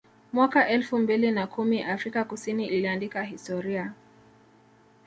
[0.33, 3.93] Mwaka elfu mbili na kumi Afrika Kusini iliandika historia